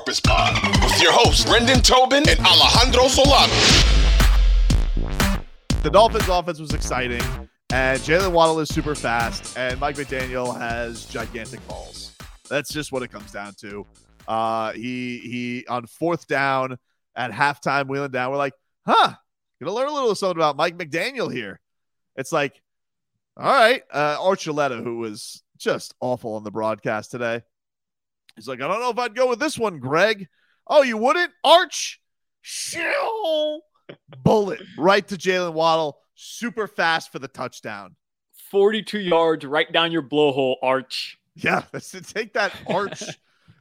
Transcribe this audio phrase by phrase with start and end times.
[0.00, 3.52] Porpoise Pod with your hosts, Brendan Tobin and Alejandro Solano.
[5.82, 7.20] The Dolphins' offense was exciting,
[7.70, 12.16] and Jaylen Waddle is super fast, and Mike McDaniel has gigantic balls.
[12.48, 13.86] That's just what it comes down to.
[14.26, 16.78] Uh, he he on fourth down
[17.14, 18.30] at halftime, wheeling down.
[18.30, 18.54] We're like,
[18.86, 19.12] huh,
[19.60, 21.60] gonna learn a little something about Mike McDaniel here.
[22.16, 22.58] It's like,
[23.36, 27.42] all right, uh, Archuleta, who was just awful on the broadcast today.
[28.36, 30.28] He's like, I don't know if I'd go with this one, Greg.
[30.66, 31.32] Oh, you wouldn't?
[31.44, 32.00] Arch,
[32.42, 33.62] Shill.
[34.22, 37.96] bullet right to Jaylen Waddle, super fast for the touchdown.
[38.50, 41.18] 42 yards right down your blowhole, Arch.
[41.34, 43.02] Yeah, that's to take that Arch.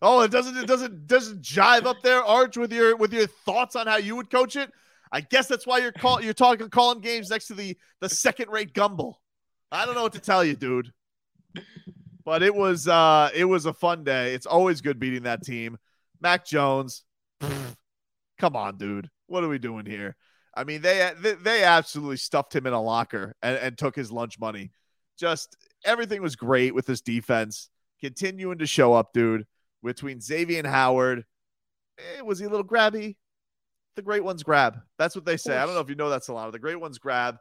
[0.01, 3.75] oh, it doesn't it doesn't doesn't jive up there, Arch, with your with your thoughts
[3.75, 4.71] on how you would coach it.
[5.11, 8.49] I guess that's why you're call you're talking calling games next to the the second
[8.49, 9.15] rate Gumbel.
[9.71, 10.91] I don't know what to tell you, dude.
[12.29, 14.35] But it was uh it was a fun day.
[14.35, 15.79] It's always good beating that team.
[16.21, 17.03] Mac Jones,
[17.41, 17.75] pff,
[18.37, 19.09] come on, dude.
[19.25, 20.15] What are we doing here?
[20.55, 24.39] I mean, they they, absolutely stuffed him in a locker and, and took his lunch
[24.39, 24.69] money.
[25.17, 29.47] Just everything was great with this defense continuing to show up, dude.
[29.83, 31.25] Between Xavier and Howard,
[31.97, 33.15] eh, was he a little grabby?
[33.95, 34.77] The great ones grab.
[34.99, 35.57] That's what they say.
[35.57, 36.51] I don't know if you know that, Solano.
[36.51, 37.37] The great ones grab.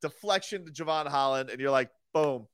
[0.00, 2.46] Deflection to Jevon Holland, and you're like, boom.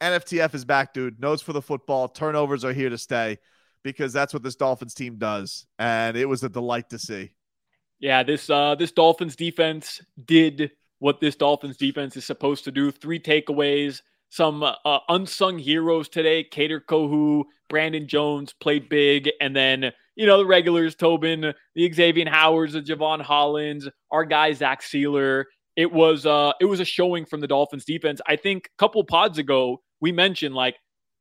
[0.00, 1.20] NFTF is back, dude.
[1.20, 2.08] Notes for the football.
[2.08, 3.38] Turnovers are here to stay
[3.82, 5.66] because that's what this Dolphins team does.
[5.78, 7.32] And it was a delight to see.
[8.00, 10.70] Yeah, this uh this Dolphins defense did
[11.00, 12.92] what this Dolphins defense is supposed to do.
[12.92, 16.44] Three takeaways, some uh, unsung heroes today.
[16.44, 22.28] Kader Kohou, Brandon Jones played big, and then you know the regulars, Tobin, the Xavier
[22.28, 25.44] Howards, the Jevon Hollands, our guy Zach Sieler.
[25.74, 28.20] It was uh it was a showing from the Dolphins defense.
[28.28, 30.76] I think a couple pods ago we mentioned like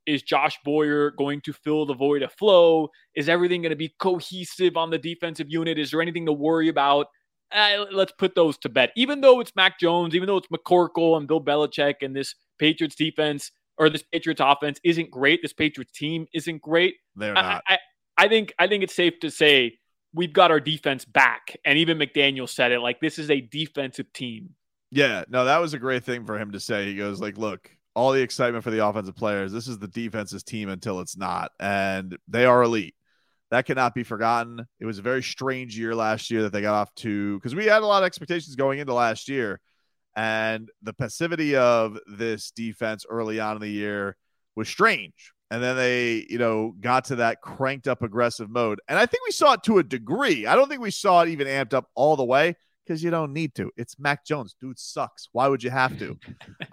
[0.08, 2.90] is Josh Boyer going to fill the void of flow?
[3.14, 5.78] Is everything going to be cohesive on the defensive unit?
[5.78, 7.08] Is there anything to worry about?
[7.52, 8.92] Uh, let's put those to bed.
[8.96, 12.96] Even though it's Mac Jones, even though it's McCorkle and Bill Belichick and this Patriots
[12.96, 16.96] defense or this Patriots offense isn't great, this Patriots team isn't great.
[17.16, 17.64] They're not.
[17.68, 17.78] I, I,
[18.18, 19.78] I think I think it's safe to say
[20.14, 21.56] we've got our defense back.
[21.66, 24.56] And even McDaniel said it like this is a defensive team.
[24.90, 26.86] Yeah, no, that was a great thing for him to say.
[26.86, 29.52] He goes like, "Look, all the excitement for the offensive players.
[29.52, 32.94] This is the defense's team until it's not, and they are elite.
[33.50, 34.68] That cannot be forgotten.
[34.80, 37.66] It was a very strange year last year that they got off to because we
[37.66, 39.60] had a lot of expectations going into last year,
[40.16, 44.16] and the passivity of this defense early on in the year
[44.56, 45.34] was strange.
[45.50, 48.80] And then they, you know, got to that cranked up aggressive mode.
[48.88, 50.46] And I think we saw it to a degree.
[50.46, 52.58] I don't think we saw it even amped up all the way
[52.88, 53.72] because you don't need to.
[53.76, 54.56] It's Mac Jones.
[54.60, 55.28] Dude sucks.
[55.32, 56.18] Why would you have to?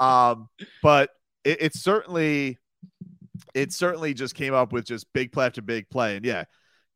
[0.00, 0.48] um,
[0.82, 1.10] but
[1.44, 2.58] it, it, certainly,
[3.54, 6.16] it certainly just came up with just big play after big play.
[6.16, 6.44] And yeah,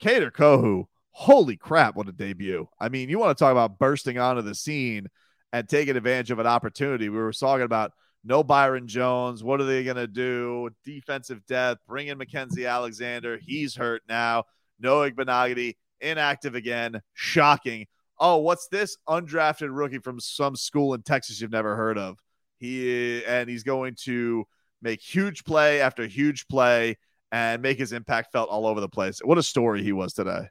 [0.01, 2.69] Kader Kohou, holy crap, what a debut.
[2.79, 5.09] I mean, you want to talk about bursting onto the scene
[5.53, 7.09] and taking advantage of an opportunity.
[7.09, 7.93] We were talking about
[8.25, 9.43] no Byron Jones.
[9.43, 10.71] What are they going to do?
[10.85, 13.39] Defensive depth, bring in Mackensie Alexander.
[13.41, 14.45] He's hurt now.
[14.79, 17.00] No Igbinoghene, inactive again.
[17.15, 17.87] Shocking
[18.21, 22.19] oh, what's this undrafted rookie from some school in Texas you've never heard of?
[22.59, 24.45] He and he's going to
[24.83, 26.97] make huge play after huge play
[27.31, 29.20] and make his impact felt all over the place.
[29.23, 30.49] What a story he was today.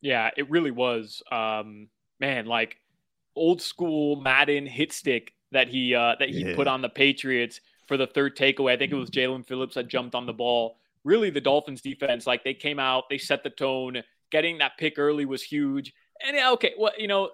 [0.00, 1.22] Yeah, it really was.
[1.32, 1.88] Um,
[2.20, 2.76] man, like
[3.34, 6.54] old school Madden hit stick that he uh, that he yeah.
[6.54, 8.72] put on the Patriots for the third takeaway.
[8.72, 10.78] I think it was Jaelan Phillips that jumped on the ball.
[11.04, 14.02] Really, the Dolphins defense, like they came out, they set the tone.
[14.30, 15.94] Getting that pick early was huge.
[16.26, 17.30] And yeah, okay, well, you know,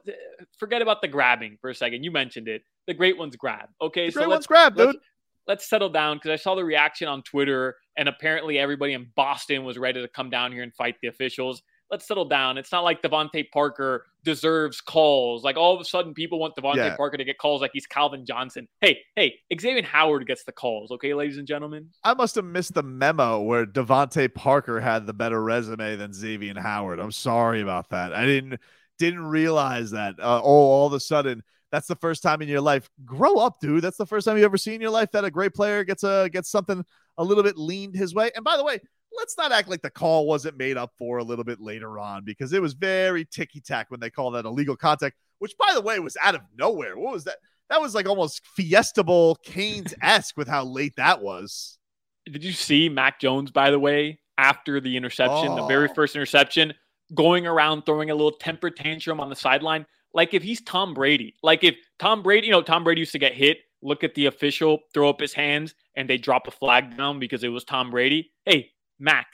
[0.58, 2.04] forget about the grabbing for a second.
[2.04, 2.62] You mentioned it.
[2.86, 3.68] The great ones grab.
[3.80, 4.86] Okay, the so great ones grab, dude.
[4.86, 4.98] Let's,
[5.46, 9.64] let's settle down because I saw the reaction on Twitter, and apparently everybody in Boston
[9.64, 11.62] was ready to come down here and fight the officials.
[11.90, 12.58] Let's settle down.
[12.58, 15.44] It's not like DeVante Parker deserves calls.
[15.44, 16.96] Like all of a sudden, people want DeVante Yeah.
[16.96, 18.66] Parker to get calls like he's Calvin Johnson.
[18.80, 20.90] Hey, hey, Xavier Howard gets the calls.
[20.92, 21.90] Okay, ladies and gentlemen.
[22.02, 26.58] I must have missed the memo where DeVante Parker had the better resume than Xavier
[26.58, 26.98] Howard.
[26.98, 28.12] I'm sorry about that.
[28.12, 28.60] I didn't
[28.98, 30.14] didn't realize that.
[30.18, 32.88] Uh, oh, all of a sudden, that's the first time in your life.
[33.04, 33.82] Grow up, dude.
[33.82, 36.02] That's the first time you ever seen in your life that a great player gets
[36.02, 36.84] a gets something
[37.18, 38.30] a little bit leaned his way.
[38.34, 38.80] And by the way,
[39.16, 42.24] let's not act like the call wasn't made up for a little bit later on
[42.24, 45.80] because it was very ticky tack when they called that illegal contact, which by the
[45.80, 46.96] way was out of nowhere.
[46.96, 47.36] What was that?
[47.70, 51.78] That was like almost fiestable Canes esque with how late that was.
[52.26, 55.94] Did you see Mac Jones, by the way, after the interception, the very Oh.
[55.94, 56.74] first interception,
[57.14, 59.86] going around throwing a little temper tantrum on the sideline?
[60.12, 63.18] Like if he's Tom Brady, like if Tom Brady, you know, Tom Brady used to
[63.18, 66.96] get hit, look at the official, throw up his hands, and they drop a flag
[66.96, 68.30] down because it was Tom Brady.
[68.44, 69.26] Hey, Mac,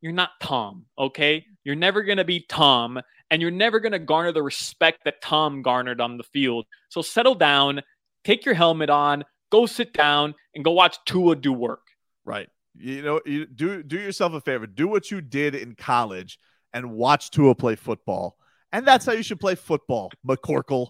[0.00, 1.44] you're not Tom, okay?
[1.64, 3.00] You're never going to be Tom,
[3.30, 6.66] and you're never going to garner the respect that Tom garnered on the field.
[6.88, 7.82] So settle down,
[8.24, 11.86] take your helmet on, go sit down, and go watch Tua do work.
[12.24, 12.48] Right.
[12.76, 14.66] You know, you do do yourself a favor.
[14.66, 16.38] Do what you did in college
[16.72, 18.36] and watch Tua play football.
[18.72, 20.88] And that's how you should play football, McCorkle.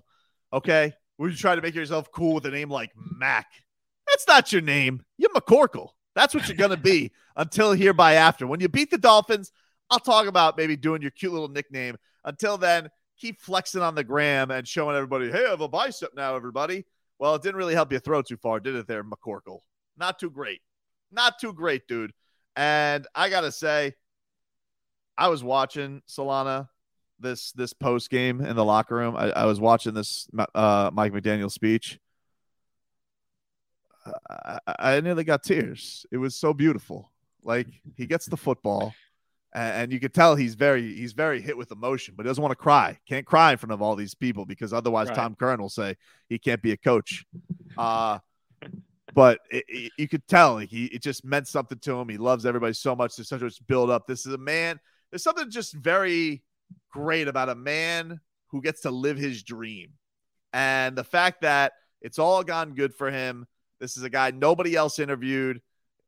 [0.52, 0.94] Okay?
[1.18, 3.46] Where you try to make yourself cool with a name like Mac.
[4.08, 5.04] That's not your name.
[5.18, 5.90] You're McCorkle.
[6.14, 8.46] That's what you're gonna be until hereby after.
[8.46, 9.52] When you beat the Dolphins,
[9.90, 11.96] I'll talk about maybe doing your cute little nickname.
[12.24, 12.88] Until then,
[13.18, 16.84] keep flexing on the gram and showing everybody, hey, I have a bicep now, everybody.
[17.18, 19.60] Well, it didn't really help you throw too far, did it there, McCorkle?
[19.96, 20.60] Not too great.
[21.12, 22.12] Not too great, dude.
[22.56, 23.94] And I gotta say,
[25.16, 26.68] I was watching Solano
[27.20, 29.16] this this post game in the locker room.
[29.16, 31.98] I, I was watching this uh, Mike McDaniel speech.
[34.30, 36.06] I, I nearly got tears.
[36.10, 37.10] It was so beautiful.
[37.42, 38.94] Like he gets the football,
[39.54, 42.42] and, and you could tell he's very he's very hit with emotion, but he doesn't
[42.42, 42.98] want to cry.
[43.08, 45.16] Can't cry in front of all these people because otherwise Right.
[45.16, 45.96] Tom Curran will say
[46.28, 47.24] he can't be a coach.
[47.76, 48.18] Uh
[49.14, 52.08] but it, it- you could tell like, he it just meant something to him.
[52.08, 53.16] He loves everybody so much.
[53.16, 54.06] There's such a build up.
[54.06, 54.80] This is a man.
[55.10, 56.42] There's something just very
[56.90, 59.90] great about a man who gets to live his dream,
[60.52, 63.46] and the fact that it's all gone good for him.
[63.84, 65.60] This is a guy nobody else interviewed,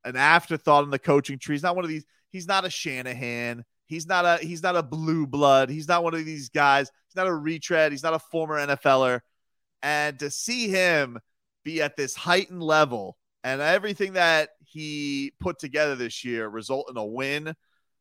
[0.02, 1.56] an afterthought in the coaching tree.
[1.56, 2.06] He's not one of these.
[2.30, 3.66] He's not a Shanahan.
[3.84, 4.42] He's not a.
[4.42, 5.68] He's not a blue blood.
[5.68, 6.90] He's not one of these guys.
[7.06, 7.92] He's not a retread.
[7.92, 9.20] He's not a former NFLer.
[9.82, 11.18] And to see him
[11.64, 16.96] be at this heightened level and everything that he put together this year result in
[16.96, 17.54] a win,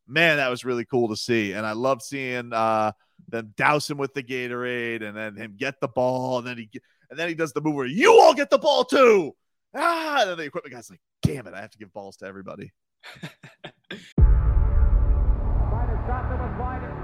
[0.08, 1.52] man, that was really cool to see.
[1.52, 2.94] And I love seeing uh,
[3.28, 6.38] them douse him with the Gatorade and then him get the ball.
[6.38, 6.70] And then he
[7.10, 9.36] and then he does the move where you all get the ball too.
[9.78, 12.26] Ah, and then the equipment guy's like, damn it, I have to give balls to
[12.26, 12.72] everybody.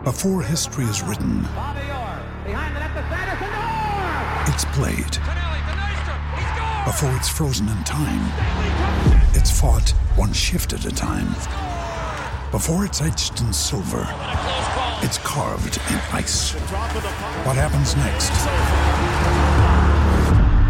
[0.03, 1.45] Before history is written,
[4.47, 5.18] it's played.
[6.85, 8.31] Before it's frozen in time,
[9.33, 11.27] it's fought one shift at a time.
[12.51, 14.07] Before it's etched in silver,
[15.03, 16.53] it's carved in ice.
[17.44, 18.31] What happens next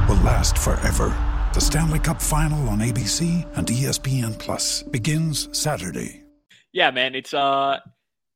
[0.10, 1.31] will last forever.
[1.54, 6.24] The Stanley Cup Final on ABC and ESPN Plus begins Saturday.
[6.74, 7.78] yeah man it's uh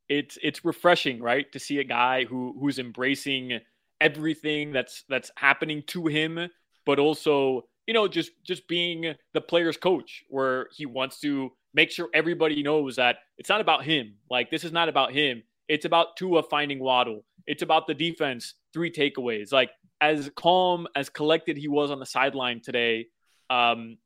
[0.09, 3.59] it's it's refreshing right to see a guy who who's embracing
[4.01, 6.49] everything that's that's happening to him
[6.85, 11.91] but also you know just just being the player's coach where he wants to make
[11.91, 14.15] sure everybody knows that it's not about him.
[14.29, 15.43] Like this is not about him.
[15.67, 19.71] It's about Tua finding Waddle it's about the defense three takeaways like
[20.01, 23.07] as calm as collected he was on the sideline today
[23.49, 23.97] um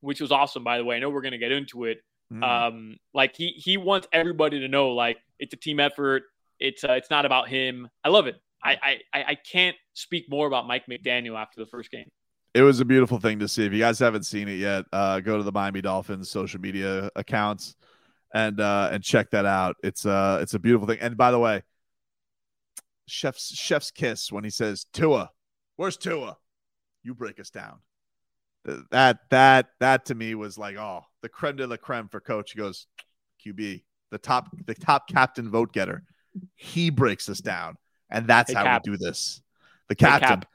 [0.00, 1.98] which was awesome by the way i know we're going to get into it
[2.32, 2.44] Mm.
[2.44, 6.22] um, like he he wants everybody to know like it's a team effort.
[6.60, 7.88] It's uh, it's not about him.
[8.04, 8.36] I love it.
[8.62, 12.08] I, I I I can't speak more about Mike McDaniel after the first game.
[12.54, 13.64] it was a beautiful thing to see.
[13.66, 17.10] If you guys haven't seen it yet, uh, go to the Miami Dolphins social media
[17.16, 17.74] accounts
[18.32, 19.74] and uh, and check that out.
[19.82, 20.98] It's uh it's a beautiful thing.
[21.00, 21.64] And by the way,
[23.06, 25.30] chef's chef's kiss when he says Tua,
[25.76, 26.36] where's Tua?
[27.02, 27.78] You break us down.
[28.90, 32.52] That that that to me was like oh the creme de la creme for coach.
[32.52, 32.86] He goes
[33.46, 36.02] QB the top the top captain vote getter.
[36.56, 37.76] He breaks us down,
[38.10, 38.82] and that's Hey, how Cap.
[38.86, 39.40] we do this.
[39.88, 40.28] The Hey, captain.
[40.40, 40.48] Cap.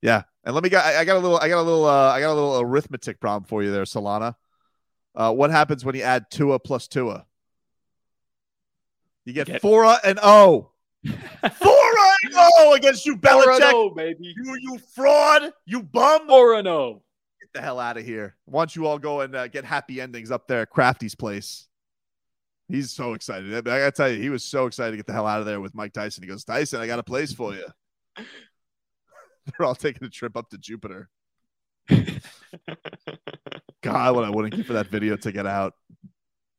[0.00, 0.84] Yeah, and let me get.
[0.84, 1.38] I got a little.
[1.38, 1.84] I got a little.
[1.84, 4.36] Uh, I got a little arithmetic problem for you there, Solano.
[5.16, 7.26] Uh, what happens when you add Tua plus Tua?
[9.24, 10.70] You get Get- four and O.
[11.04, 11.92] Four
[12.24, 13.70] and O against you, Four Belichick.
[13.72, 14.34] oh, baby.
[14.36, 15.52] You, you fraud.
[15.64, 16.26] You bum.
[16.26, 17.02] Four and oh.
[17.40, 18.36] Get the hell out of here.
[18.44, 21.66] Why don't you all go and uh, get happy endings up there at Crafty's place?
[22.68, 23.54] He's so excited.
[23.54, 25.60] I gotta tell you, he was so excited to get the hell out of there
[25.60, 26.22] with Mike Tyson.
[26.22, 27.64] He goes, Tyson, I got a place for you.
[28.16, 31.08] They're all taking a trip up to Jupiter.
[31.88, 32.20] God,
[34.14, 35.72] what I wouldn't give for that video to get out.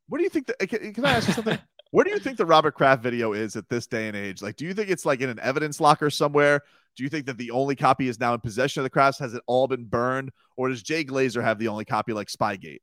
[0.08, 0.48] What do you think?
[0.48, 1.60] That, can, can I ask you something?
[1.91, 4.41] Where do you think the Robert Kraft video is at this day and age?
[4.41, 6.62] Like, do you think it's like in an evidence locker somewhere?
[6.96, 9.19] Do you think that the only copy is now in possession of the Krafts?
[9.19, 10.31] Has it all been burned?
[10.55, 12.81] Or does Jay Glazer have the only copy like Spygate?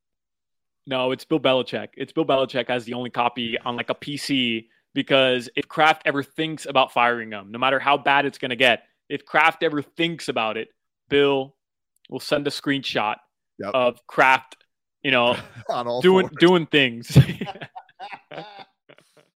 [0.86, 1.88] No, it's Bill Belichick.
[1.96, 6.22] It's Bill Belichick has the only copy on like a PC because if Kraft ever
[6.22, 9.82] thinks about firing him, no matter how bad it's going to get, if Kraft ever
[9.82, 10.68] thinks about it,
[11.08, 11.54] Bill
[12.08, 13.16] will send a screenshot
[13.58, 13.72] yep.
[13.74, 14.56] of Kraft,
[15.02, 15.36] you know,
[16.00, 16.36] doing fours.
[16.38, 17.16] doing things.